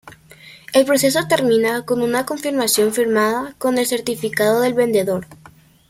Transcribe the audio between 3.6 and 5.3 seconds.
el certificado del vendedor.